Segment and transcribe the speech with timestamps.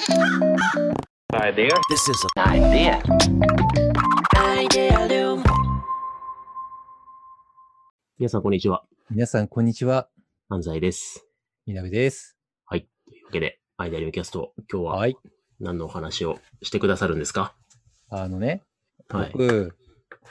[0.00, 1.68] Idea.
[1.90, 3.02] This is an idea.
[4.34, 5.44] Idea
[8.18, 8.84] 皆さん、こんにちは。
[9.10, 10.08] 皆さん、こんにちは。
[10.48, 11.26] 安西です。
[11.66, 12.38] みなべです。
[12.64, 12.88] はい。
[13.06, 15.18] というわけで、アイデアリムキャスト、今日ははい。
[15.60, 17.54] 何のお話をしてくださるんですか？
[18.08, 18.62] あのね、
[19.08, 19.30] はい。
[19.32, 19.76] 僕、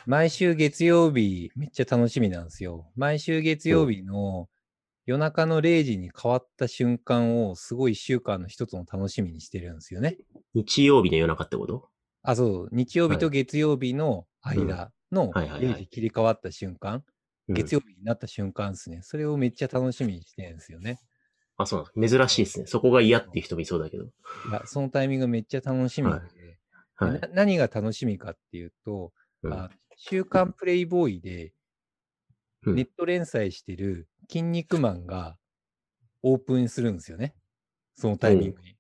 [0.08, 2.90] 毎週月曜日、めっちゃ楽しみなんですよ。
[2.96, 4.50] 毎週月曜日の
[5.10, 10.18] 夜中の0時に変わった瞬間を、すごい1週間の一つの楽しみにしてるんですよね。
[10.54, 11.90] 日曜日の夜中ってこと？
[12.22, 17.04] あ、そう、日曜日はいと月曜日の間のはいはいはい0時切り替わった瞬間、うん
[17.56, 19.00] 月曜日になった瞬間ですね。
[19.02, 21.00] それをめっちゃ楽しみにしてるんですよね。
[21.58, 22.16] あ、そうなんです。
[22.16, 22.68] 珍しいですね。
[22.68, 24.04] そこが嫌っていう人もいそうだけど。
[24.04, 24.08] い
[24.52, 26.58] や、そのタイミングがめっちゃ楽しみで、はいで
[26.94, 27.28] はいな。
[27.34, 31.54] 何が楽しみかっていうと、うんあ週刊プレイボーイで
[32.68, 35.38] うんネット連載してる筋肉マンが
[36.22, 37.34] オープンするんですよね。
[37.96, 38.76] そのタイミングに。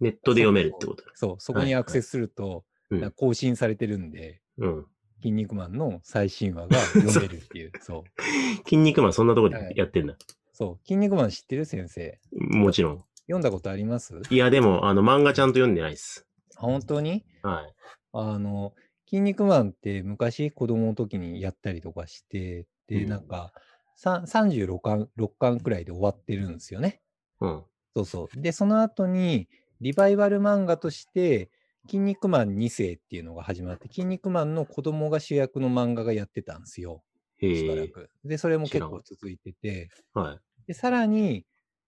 [0.00, 1.10] ネットで読めるってことだ。
[1.14, 4.86] そう、そこにアクセスすると、うんなんか更新されてるんで、うん。
[5.22, 7.72] 筋肉マンの最新話が読めるっていう。
[7.80, 8.22] そう。
[8.64, 10.16] 筋肉マンそんなとこではいやってんだ。
[10.52, 10.86] そう。
[10.86, 12.20] 筋肉マン知ってる先生。
[12.32, 13.04] もちろん。
[13.22, 14.20] 読んだことあります？
[14.30, 16.26] いや、でも、あの、漫画ちゃんと読んでないです。
[16.56, 17.24] あ本当に？
[17.42, 17.74] はい。
[18.12, 18.74] あの、
[19.08, 23.62] 筋肉マンって昔子供の時にやったりとかして、で、うんなんか、さ
[23.96, 27.00] 36巻、6巻くらいで終わってるんですよね。
[27.40, 27.62] うん。
[27.94, 28.40] そうそう。
[28.40, 29.48] で、その後に、
[29.80, 31.50] リバイバル漫画として、
[31.86, 37.02] 筋肉マン2世っていうのが始まって、筋肉マンの子供が主役の漫画がやってたんですよ。
[37.40, 37.74] しば。
[37.74, 38.10] らく。
[38.24, 41.46] で、それも結構続いてて、はで、さらに、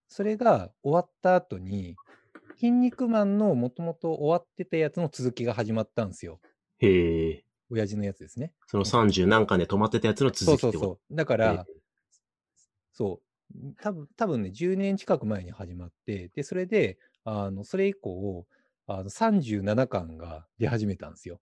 [0.09, 1.97] それが終わった後に、
[2.57, 6.41] 筋肉マンのもともと終わってたやつの続きが始まったんですよ。
[6.81, 6.87] い。
[6.87, 7.45] へえ。
[7.71, 8.53] 親父のやつですね。
[8.69, 11.17] その30何巻で止まってたやつのそうそう続きってことそう。
[11.17, 11.67] だかへら、
[12.97, 13.21] そ
[13.55, 18.47] う、多分多分ね、10年近く前に始まって、で、それで、あの、それ以降、
[18.87, 21.41] あの37巻が出始めたんですよ。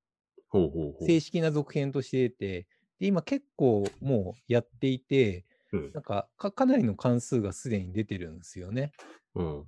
[0.48, 1.06] ほうほうほう。
[1.06, 2.66] 正式な続編として出て、
[2.98, 8.90] で、今結構もうやっていて、うんなんかか、かなりの関数がすでに出てるんですよね。
[9.36, 9.64] うん。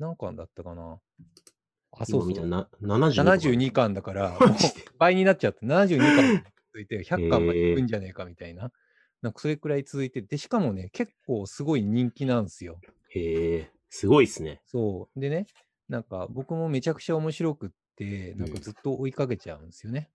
[0.00, 0.98] 何巻だったかな
[1.92, 2.32] あ、そうそう。
[2.32, 4.36] 今見たな72 72巻だから、
[4.98, 6.42] 倍になっちゃって、72巻
[6.72, 8.72] 続いて100巻までいくんじゃねえかみたいな。
[9.22, 12.80] なんかそれくらい続いてて、しかもね、結構すごい人気なんですよ。
[13.10, 13.70] へえ。
[13.88, 14.60] すごいっすね。
[14.66, 15.20] そう。
[15.20, 15.46] でね、
[15.88, 20.10] なんか僕もめちゃくちゃ面白くって、なんかずっと追いかけちゃうんですよね。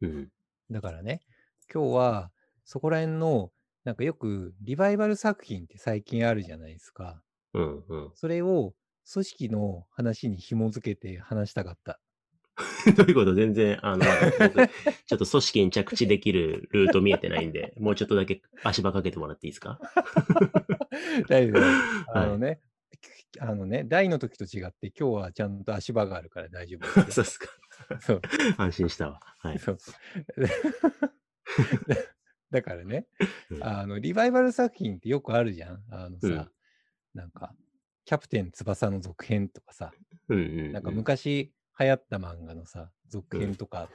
[0.00, 0.30] うん。
[0.70, 1.22] だからね、
[1.72, 2.32] 今日は
[2.64, 3.52] そこら辺の、
[3.84, 7.22] なんかよくリバイバル作品って最近あるじゃないですか。
[7.54, 8.12] うんうん。
[8.14, 8.74] それを
[9.10, 12.00] 組織の話に紐づけて話したかった。
[12.96, 13.34] どういうこと？
[13.34, 14.04] 全然、あの、
[14.38, 14.66] 僕
[15.06, 19.78] ちょっと組織に着地できるルート見えてないんで、 もうちょっとだけ足場かけてもらっていいですか？
[21.28, 21.62] 大丈夫。
[22.14, 22.60] あはいのね、
[23.40, 27.28] あのね、大の時と違って今日はちゃんと足場があるから大丈夫ですそうよ。
[27.28, 27.46] っすか。
[28.00, 28.22] そう。
[28.56, 29.20] 安心したわ。
[29.38, 29.58] はい。
[29.58, 29.78] そう。
[32.50, 33.06] だからね、
[33.50, 35.82] うんあの、リバイバル作品ってよくあるじゃん。
[35.90, 36.50] あのさ、うん
[37.14, 37.54] なんか、
[38.04, 39.92] キャプテン翼の続編とかさ、
[40.28, 40.72] うんうん。
[40.72, 43.88] なんか昔流行った漫画のさ、続編とか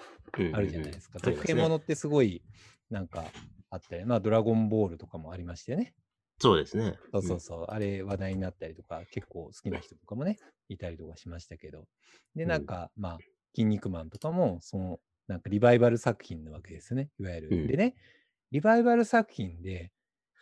[0.53, 1.19] あるじゃないですか。
[1.21, 2.41] うんうんうん続編ものってすごい、
[2.89, 3.25] なんか
[3.69, 5.94] あったり、まあ、ドラゴンボールとかもありましてね。
[6.39, 6.97] そうですね。
[7.11, 10.38] そうそうそう、あれ話題になったりとか、結構好きな人とかもね、
[10.69, 11.85] いたりとかしましたけど。
[12.35, 13.17] で、うんなんか、まあ、
[13.55, 17.50] 筋肉マンとかも、その、なんかリバイバル作品なわけですね、いわゆる。
[17.51, 17.95] うんでね、
[18.51, 19.91] リバイバル作品で、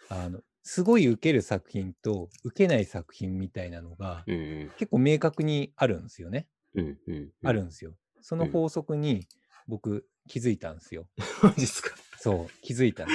[0.09, 4.71] あの、すごい受ける作品と受けない作品みたいなのが、うんうん。
[4.77, 6.47] 結構明確にあるんですよね。
[6.75, 7.31] うんうんうん。
[7.43, 7.93] あるんですよ。
[8.21, 9.27] そのうん法則に
[9.67, 11.07] 僕気づいたんですよ。
[11.43, 11.95] マジっすか？
[12.19, 13.07] そう、気づいた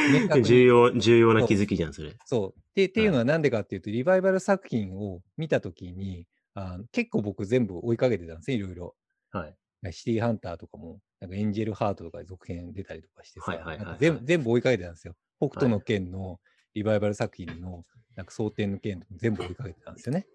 [0.43, 2.17] 重要、重要な気づきじゃん、それ。
[2.25, 2.61] そう。
[2.75, 8.97] で、っていうのははなんでかっていうと、リバイバル作品を見たときにあの、結構僕全部追いかけてたんですね、いろいろ。
[9.31, 9.93] はい。
[9.93, 15.15] シティーハンターとかも、なんかエンジェルハートとかで続編出たりとかしてさ、はいはいはいはい全部全部追いかけてたんですよ。
[15.39, 16.41] 北斗のはい剣の
[16.75, 17.85] リバイバル作品の、
[18.17, 20.27] なんか蒼天の剣とか全部追いかけてたんですよね。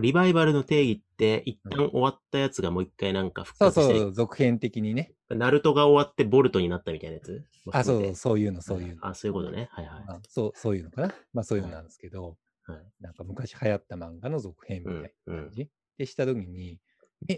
[0.00, 5.12] リバイバルの定義って、一旦終わったやつがもう一回なんか復そう活して、そう、続編的にね。
[5.28, 7.44] ナルトが終わってボルトになったみたいなやつ？
[7.72, 8.14] あ、そう、う。
[8.14, 9.06] そういうの、そういうの。
[9.06, 9.68] あ、そういうことね。
[9.72, 10.04] はいはい。
[10.08, 11.14] あそう、そういうのかな？
[11.32, 16.78] まあそういうのなんですけど、はいなんか昔流行った漫画の続編みたいなうんうん感じ、でしたときに、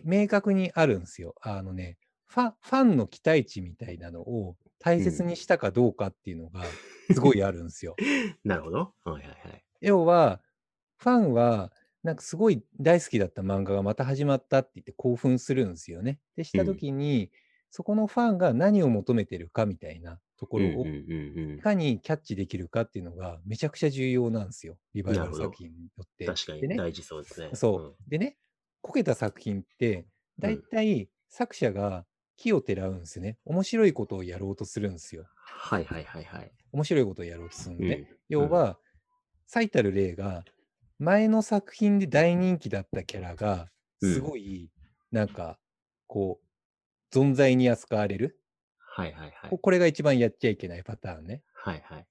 [0.04, 1.34] め明確にあるんですよ。
[1.40, 6.62] あのねファ、ファンの期待値みたいなのを大切にしたかどうかっていうのが
[7.12, 7.96] すごいあるんですよ。
[8.44, 8.94] なるほど。
[9.04, 9.64] はいはいはい。
[9.80, 10.40] 要は、
[10.98, 16.18] ファンは、なんかすごい大好きだった漫画がまた始まったって言って興奮するんですよね。
[16.36, 17.30] でしたときに、
[17.70, 24.76] そこのファンが何を求めてるかみたいなところをうんうんうんいかにキャッチできるかっていうのがめちゃくちゃ重要なんですよ。
[24.94, 26.24] リバイバル作品によって。
[26.26, 26.34] うん。
[26.34, 27.50] 確かでね、に大事そうですね。
[27.54, 27.96] そう。
[28.08, 28.38] でね、
[28.80, 30.06] こけた作品って、
[30.38, 32.06] だいたい作者が
[32.36, 33.36] 木をてらうんですよね。
[33.44, 35.26] 面白いことをやろうとするんですよ。
[35.36, 36.52] はいはいはいはい。
[36.72, 38.78] 面白いことをやろうとするんで、ねうん要は、
[39.46, 40.44] 最たる例が、
[41.00, 43.68] 前の作品で大人気だったキャラが、
[44.02, 44.70] うんすごい、
[45.10, 45.58] なんか、
[46.06, 48.38] こう、存在に扱われる。
[48.78, 49.58] はいはいはいこ。
[49.58, 51.42] これが一番やっちゃいけないパターンね。
[51.54, 52.06] はいはい。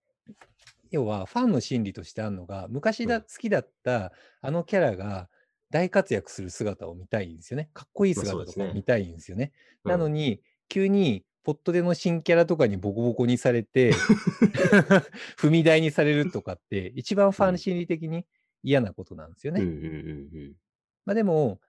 [0.89, 5.29] 要は、ファンの心理としてあるのが、昔だ、うん好きだったあのキャラが
[5.69, 7.69] 大活躍する姿を見たいんですよね。
[7.73, 9.51] かっこいい姿とか見たいんですよね。
[9.85, 13.91] うんなのに、急に、ポットでの新キャラとかにボコボコにされて、
[15.39, 18.25] 踏み台にされるとかって、一番ファン心理的に
[18.63, 19.61] 嫌なことなんですよね。
[19.61, 20.53] うんうんうん
[21.05, 21.59] まあでも、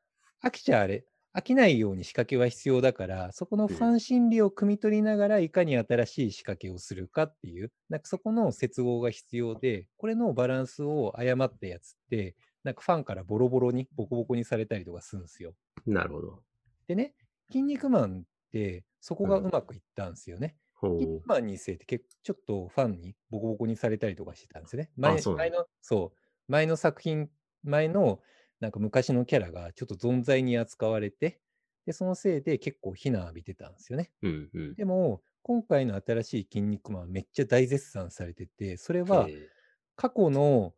[0.44, 15.54] 飽きちゃあれ、飽きないように仕掛けは必要だから、そこのファン心理を汲み取りながら、いかに新しい仕掛けをするかっていう、なんかそこの接合が必要で、これのバランスを誤ったやつって、なんかファンからボロボロに、ボコボコにされたりとかするんですよ。
[15.86, 15.94] うん。
[15.94, 16.43] なるほど。
[16.88, 17.14] でね、
[17.50, 20.56] 筋肉マンって、そこがうまくいったんですよね。
[20.75, 24.90] ほ筋肉マンにせいって結構ちょっとファンにボコボコにされたりとかしてたんですよね。
[24.96, 26.19] 前前の、そう、
[26.50, 27.31] 前の作品、
[27.64, 28.20] 前の
[28.61, 31.41] なんか昔のキャラがちょっと存在に扱われて、
[31.87, 34.12] で、そのせいで結構非難浴びてたんですよね。
[34.23, 34.29] う。
[34.29, 34.76] うんうん。
[34.76, 39.50] でも、今回の新しい筋肉マンめっちゃ大絶賛されてて、それはえ
[39.97, 40.75] 過去の、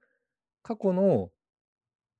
[0.62, 1.32] 過去の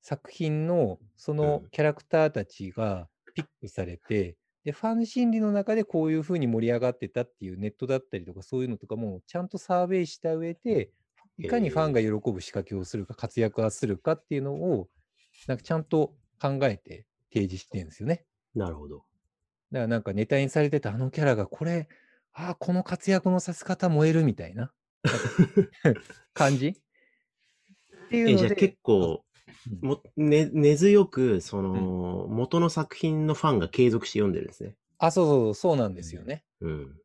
[0.00, 10.93] 作品のそのうんキャラクターたちがピックされて、で、ファン心理の中でこういうふうに盛り上がってたっていうネットだったりとかそういうのとかもちゃんとサーベイした上で、
[11.38, 14.88] いかにファンが喜ぶ仕掛けをするか、活躍はするかっていうのを、
[15.46, 18.25] なんかちゃんと考えて提示してるんですよね。
[18.56, 19.05] ーなるほど。
[19.70, 21.88] だからなんかネタにされてたあのキャラがこれ、
[22.32, 24.73] ああ、この活躍のさせ方燃えるみたいな
[26.34, 26.69] 感じ？
[26.69, 26.75] っ
[28.08, 29.25] ていうえ、じゃあので、結構、
[29.70, 34.76] うんもね、根強く、その、元の作品のファンが継続して読んでるんですね。
[34.99, 36.44] あ、そうそう、そうなんですよね。
[36.61, 37.01] うん。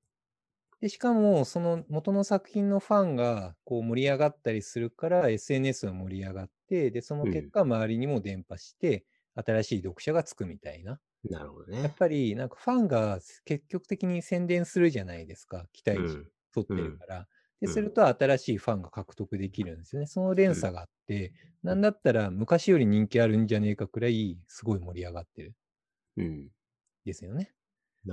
[0.82, 11.00] で、しかも、その元の作品のファンがこう盛り上がったりするから、SNS が盛り上がって、で、その結果、周りにも伝播して、新しい読者がつくみたいな。
[11.24, 11.98] なるほどやっね。
[11.98, 16.32] ぱり、なんかファンが積極的に宣伝するじゃないですか、期待値うん。
[16.54, 17.28] 取ってるから。
[17.62, 20.08] で、うんすると新しいファンが獲得できるんですよね。
[20.08, 21.34] その連鎖があって、
[21.64, 25.56] なんだったら昔より人気あるんじゃねえかくらい、すごい盛り上がってるん
[26.18, 26.52] うん。
[27.06, 27.54] ですよね。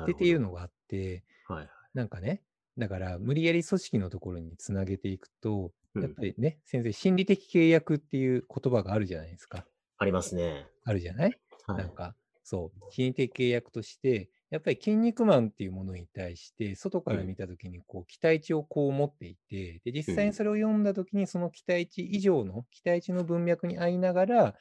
[0.07, 1.75] でっていうのがあって、はい。
[1.95, 2.45] なんかね、
[2.77, 9.65] だから無理やり組織のところにつなげていくと、うんやっぱりね、先生、心理的契約っていう言葉があるじゃないですか。
[9.97, 10.67] ありますね。
[10.83, 11.39] あるじゃない、
[11.69, 11.95] はいなん。
[11.95, 24.55] か、そう、心理的契約として、やっぱり筋肉マンっていうものに対して、外からうん見たときに、こう、期待値をこう持っていて、で、実際うんにそれを読んだときに、その期待値以上の、期待値の文脈に合いながら、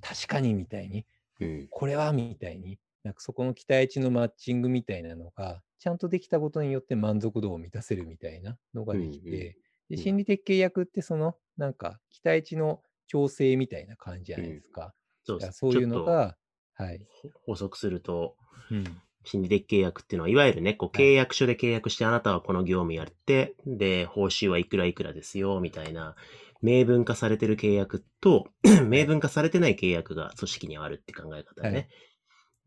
[0.00, 1.04] 確かにみたいに、
[1.40, 1.68] うん。
[1.68, 14.92] これはみたいに、なんかそこの期待値のマッチングみたいなのが、ちゃんとできたことによって満足度を満たせるみたいなのができうんうんて、で、うん心理的契約ってその、なんか期待値の調整みたいな感じじゃないですか。
[15.24, 15.46] そうです。
[15.46, 16.36] だからそういうのが、
[16.74, 16.98] はい。
[16.98, 17.06] と
[17.46, 18.36] 補足すると、
[18.70, 18.84] うん。
[19.24, 26.16] 心理的契約っていうのは、いわゆるね、こうはい契約書で契約して、あなたはこの業務やって、で、報酬はいくらいくらですよ、みたいな、
[26.62, 28.48] 明文化されてる契約と、
[28.88, 31.70] 明文化されてない契約が組織にはあるって考え方ね。
[31.70, 31.88] はい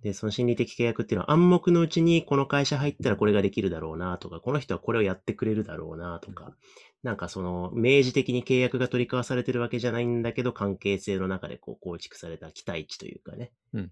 [0.01, 6.55] で、その心理的契約っていうのは暗黙のうちにこの会社入ったらこれができるだろうなとか、この人はこれをやってくれるだろうなとか、
[7.03, 13.51] なんかその明示的に契約が取り交わされてるわけじゃないんだけど、関係性の中でこう構築された期待値というかね。
[13.73, 13.91] うん。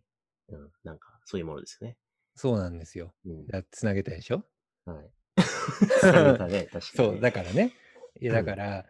[0.50, 0.72] うん。
[0.84, 1.98] なんかそういうものですよね。
[2.36, 3.13] そうなんですよ。
[3.25, 3.48] うん。
[3.48, 4.43] だつなげたでしょ？
[4.86, 5.10] はい。
[6.01, 7.74] そうだね、確かに、 そう、だからね。
[8.19, 8.86] いや、うんだから、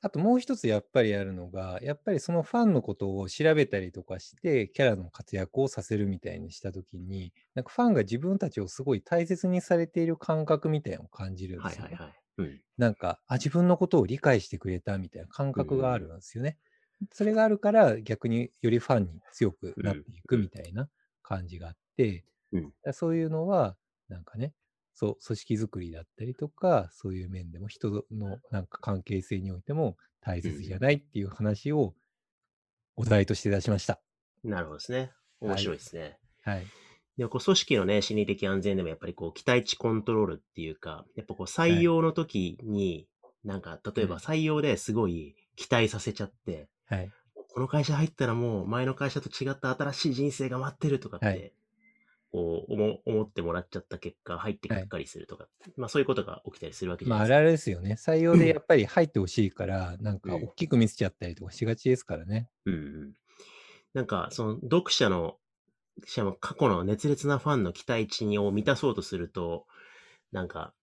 [0.00, 11.96] あともう一つやっぱりあるのが、やっぱりそのファンのことを調べたりとかして、キャラの活躍をさせるみたいにしたときに、なんかファンが自分たちをすごい大切にされている感覚みたいなのを感じるんですよ、ね。
[11.96, 12.20] はいはいはい。
[12.38, 12.60] うん。
[12.76, 16.58] なんか、あ、自分のことを理解してくれたみたいな感覚があるんですよね。
[17.12, 20.88] それがあるから逆によりファンに強くなっていくみたいな
[21.22, 23.76] 感じがあって、うんそういうのは、
[24.08, 24.54] なんかね、
[24.98, 31.94] そう、組織づくりだったりとか、そういう面でも人のなんか関係性においても大切じゃないっていう話を
[32.96, 34.00] お題として出しました。
[34.42, 35.12] なるほどですね。
[35.40, 36.18] 面白いですね。
[36.42, 36.66] はい。
[37.16, 43.06] でこう組織のね、心理的安全でもやっぱりこう期待値コントロールっていうか、やっぱこう採用の時に、
[43.44, 47.10] なんか例えばうん採用ですごい期待させちゃって、はい。
[47.54, 51.52] この会社入ったらもう前の会社と違った新しい人生が待ってるとかって、はい
[52.30, 57.36] こう思思ってもらっちゃった結果、入ってがっかりするとか、まあそういうことが起きたりするわけじゃまあ、ないですか。
[57.36, 57.96] あれあれですよね。
[57.98, 62.48] 採用でやっぱり入ってほしいから、なんかうん大きく見せちゃったりとかしがちですからね。
[62.66, 63.12] うんうん。
[63.94, 65.36] なんか、その読者の、
[66.04, 69.66] しかも過去の熱烈なファンの期待値を満たそうとすると、
[70.30, 70.74] なんか、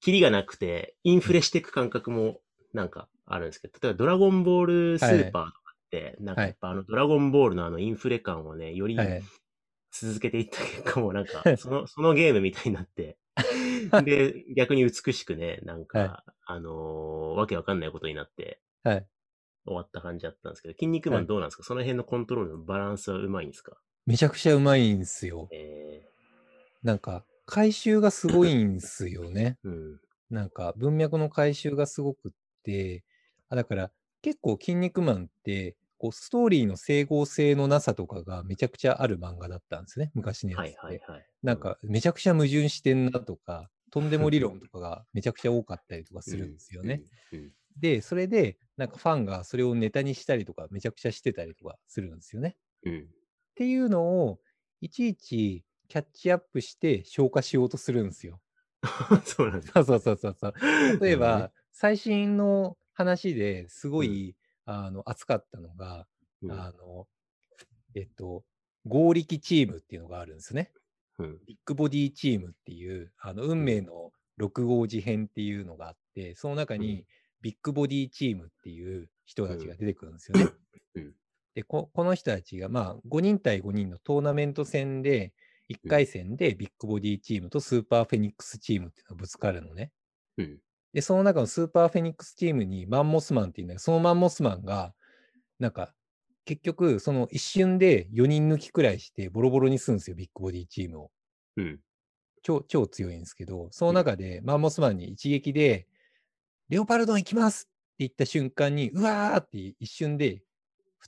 [0.00, 2.40] キリがなくて、インフレしていく感覚も、
[2.72, 9.22] なんかあるんですけど、例えばドラゴンボールスーパーとかって、なんかやっぱあのドラゴンボールのあのインフレ感をね、よりはい。
[10.02, 13.18] 続けていった結果もなんか、その、そのゲームみたいになって、
[13.98, 19.08] で、逆に美しくね、なんか、はいあのーわけわかんないことになってはい。
[19.66, 23.82] 終わった感じだったんですけど、筋肉マはいンどうなんですか、その辺のコントロールのバランスはうまいんですか？
[24.04, 25.52] めちゃくちゃうまいんですよ。
[25.52, 26.08] え
[26.82, 29.58] なんか、回収がすごいんですよね。
[29.64, 30.00] ー、 うん。
[30.30, 32.32] なんか、文脈の回収がすごくっ
[32.64, 33.04] て、
[33.48, 40.60] あだから、結構、筋肉マンって、こう、ストーリーの整合性のなさとかがめちゃくちゃある漫画だったんですね、昔のやつ。
[40.60, 41.26] はいはいはい。
[41.42, 47.02] なんか、めちゃくちゃ矛盾してんなとか、とんでも理論とかがめちゃくちゃ多かったりとかするんですよね。
[47.32, 47.38] うん。
[47.38, 52.56] うんで、それで、なんかファンがそれをネタにしたりとか、めちゃくちゃしてたりとかするんですよね。
[52.84, 53.08] うん。
[53.52, 54.40] っていうのを、
[54.80, 58.40] いちいちキャッチアップして消化しようとするんですよ。
[59.24, 59.72] そうなんだ。
[59.72, 60.54] そうそうそうそうそう。
[61.00, 64.35] 例えば、最新の話ですごうい、
[64.66, 66.06] あの熱かったのが、
[66.42, 67.06] うんあの、
[67.94, 68.44] えっと、
[68.86, 70.70] 合力チームっていうのがあるんですね。
[71.18, 71.38] うん。
[71.46, 77.06] ビッグボディチームっていう、あの運命の6号事変っていうのがあって、その中うんに
[77.40, 80.44] ビッグボディチームっていう人たちが出てくるんですよね。
[80.96, 81.12] うん
[81.54, 85.32] でこ、この人たちが、まあ、5人対5人のトーナメント戦で、
[85.70, 89.90] 1回戦でビッグボディチームとスーパーフェニックスチームっていうのがぶつかるのね。
[90.36, 90.58] うん。
[90.92, 94.94] で、その中のスーパーフェニックスチームにマンモスマンっていうんだけど、そのマンモスマンが、
[95.58, 95.94] なんか、
[96.44, 101.10] 結局、その一瞬で4人抜きくらいしてボロボロにするんですよ、ビッグボディチームを。
[101.56, 101.80] うん。
[102.42, 105.88] 超、超強いんですけど、その中でマンモスマンに一撃で、
[106.68, 110.42] レオパルドン行きますって言った瞬間に、うわーって一瞬で、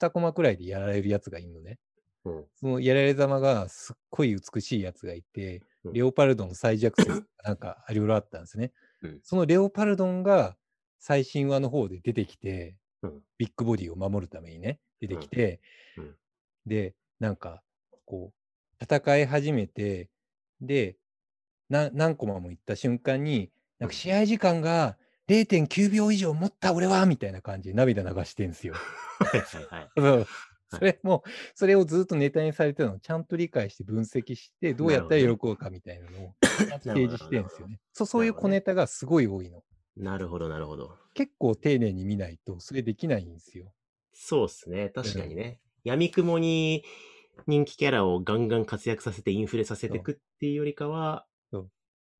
[0.01, 1.79] 2コマくらいでやられるやつがいるのね。
[2.25, 2.45] うん。
[2.57, 8.73] そのやられ玉がすっごい美しいやつがいて、うんレオパルドンの最弱説なんかいろいろあったんですね。
[9.03, 9.21] うん。
[9.23, 10.57] そのレオパルドンが
[10.99, 13.23] 最新話の方で出てきて、うん。
[13.39, 15.61] ビッグボディを守るためにね、出てきて、
[15.97, 16.05] うん。
[16.05, 16.17] うん。
[16.67, 17.63] で、なんか、
[18.05, 20.09] こう、戦い始めて、
[20.61, 20.97] で、
[21.69, 24.97] な何コマも行った瞬間に、なんか試合時間が
[25.29, 28.75] 0.9秒以上持った俺はみたいな感じで涙流してんですよ。
[30.71, 31.23] それも、
[31.55, 37.79] それをずっとネタにされてるのをちゃんと理解して分析して、どうやったら喜ぶかみたいなのを提示してるんですよね。
[37.93, 39.63] そうそういう小ネタがすごい多いの。
[39.97, 40.97] なるほどなるほど。
[41.15, 43.73] 結構丁寧に見ないと、それできないんですよ。
[44.13, 44.91] そうっすね。
[44.91, 45.61] 確かにね。
[45.85, 46.85] 闇雲に
[47.47, 51.27] 人気キャラをガンガン活躍させてインフレさせていくっていうよりかは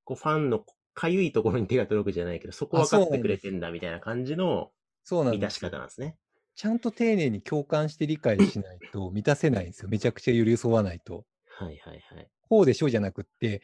[0.05, 0.65] こうファンの
[0.95, 4.71] かゆいところに手が届くじゃないけど、そこあ分かってくれてんだみたいな感じの
[5.05, 6.17] そうなん満たしですよ方なんですね。
[6.57, 9.89] ちゃんと丁寧に共感して理解しないと満たせないんですよ。
[9.89, 11.25] めちゃくちゃ寄り添わないと。
[11.57, 12.29] はいはいはい。
[12.49, 13.63] こうでしょじゃなくって、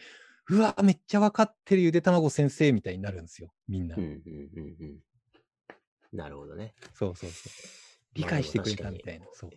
[0.50, 3.52] うわ、めっちゃ分かってるゆで卵先生みたいになるんですよ。
[3.68, 3.96] みんな。
[3.96, 4.98] うんうんうんうん。
[6.12, 6.74] なるほどね。
[6.94, 7.52] そうそうそう。
[8.14, 9.26] 理解してくれたみたいな。
[9.32, 9.50] そう。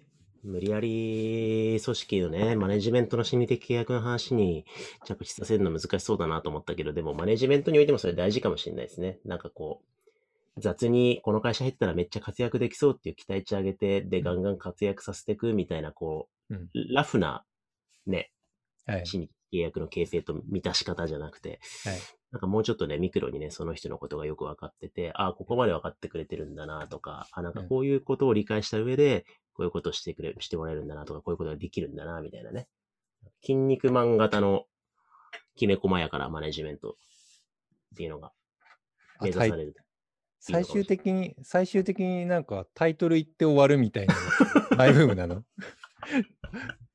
[0.43, 4.65] 無理やり組織のね、マネジメントの心理的契約の話に
[5.05, 9.19] 着地させるの難しそうだなと思ったけど、でもマネジメントにおいてもそれ大事かもしれないですね。
[9.25, 17.43] なんかこう、雑にこの会社入ったらめっちゃ活躍できそうっていう期待値上げて、で、ガンガン活躍させていくみたいな、こう、うんラフな
[18.05, 18.31] ね、
[18.85, 19.05] はい。
[19.05, 21.99] 心理的契約の形成と満たし方じゃなくて、はい。
[22.31, 32.67] なんかもうちょっとね、ミクロにね、その人のことがよく分かってて、ああ、ここまで分かってくれてるんだなとか、あなんかうんこういうことを理解した上で、こういうことをしてくれ、してもらえるんだなとか、こういうことができるんだな、みたいなね。
[33.41, 34.65] 筋肉マン型の
[35.55, 36.93] きめ細やかなマネジメントっ
[37.95, 38.31] ていうのが
[39.21, 39.75] 目指される。
[40.39, 44.15] 最終的に、最終的になんかタイトル言って終わるみたいな
[44.77, 45.43] マイブームなの？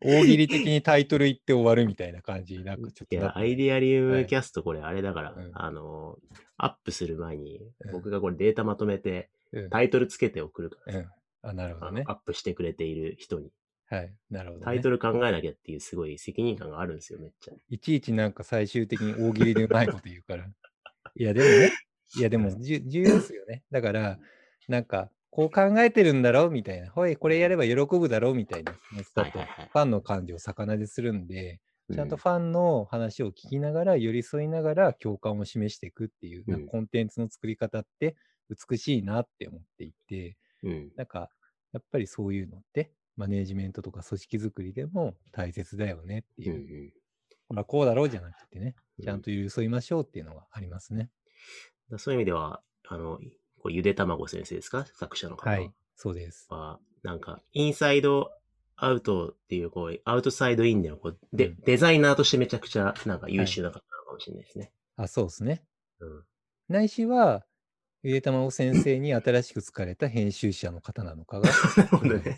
[0.04, 6.18] 大喜利的にタイトル言って終わるみたいな感じになんかちょっいや、となってアイデアリウはいムキャストこれあれだから、うんあの、
[6.56, 11.06] アップする前にうん、僕がこれデータまとめて、うんタイトルつけて送るから、うん。
[11.42, 12.14] あ、なるほあどねのア。
[12.14, 13.50] ップしてくれている人に、
[13.90, 14.14] はい。
[14.30, 14.64] なるほど、ね。
[14.64, 17.54] タイトル考えなきゃっていうすごい責任感があるんですよ、めっちゃ。
[17.68, 20.46] いちいちなんか最終的に大喜利でうまいこと言うから。
[21.14, 21.70] いや、でもね、
[22.16, 23.62] いや、でも重要ですよね。
[23.70, 24.18] だから、
[24.68, 26.50] なんか、こう考えてるんだろう？
[26.50, 26.90] みたいな。
[26.90, 28.34] ほい、これやれば喜ぶだろう？
[28.34, 28.72] みたいな。
[28.72, 36.66] ファンの感情を逆なでするんで、ちゃんとうファンの話を聞きながら、寄り添いながら共感を示していくっていう、うん。
[36.66, 38.14] コンテンツの作り方って
[38.70, 40.92] 美しいなって思っていて、うん。
[40.96, 41.30] なんか、
[41.72, 46.50] やっぱりそういうのって、マネージメントとか組織づくりでも大切だよねってう。
[46.50, 46.92] んういう、ん。
[47.48, 49.04] ほら、こうだろうじゃなくてね、うん。
[49.04, 51.10] ちゃんと寄り添いましょうっていうのがありますね。
[51.90, 53.18] だそういう意味では、あの、
[53.62, 54.84] こうゆでたまご先生ですか？
[54.94, 56.46] 作者の方はい、そうです。
[56.50, 58.30] は、なんか、インサイド
[58.76, 64.72] アウトっていう、こう、アウトサイドインでのこう、で、うんデザイナーとしてめちゃくちゃ、なんか優秀な方なのかもしれないですね。
[64.96, 65.62] あ、そうですね。
[66.00, 66.24] うん。
[66.68, 67.44] ないしは、
[68.04, 72.36] ゆでたまお先生に新しく疲れた編集者の方なのかがなるほいいどね。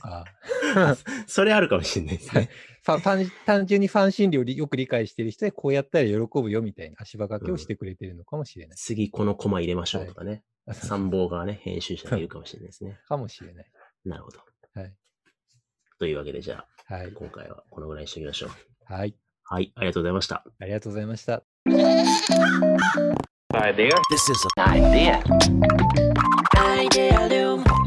[1.27, 2.51] それあるかもしれないですね。
[2.83, 8.77] ファンファン単純にファン心理をりよく理解している人で、こうやったら喜ぶよみたいな足場掛けをしてくれてるのかもしれない。
[8.77, 10.43] 次このコマ入れましょうとかね。
[10.73, 13.01] 参謀がね、編集者がいるかもしれないですね。
[13.07, 13.71] かもしれない。
[14.05, 14.41] なるほど。
[14.75, 14.95] はい。
[15.99, 17.13] というわけで、じゃあ、はい。
[17.13, 18.51] 今回はこのぐらいにしておきましょう。
[18.85, 19.17] はい。
[19.45, 20.45] はい、ありがとうございました。
[20.59, 21.43] ありがとうございました。
[23.55, 23.91] idea.
[24.11, 25.23] This is an idea.
[26.57, 27.84] Idea Loom.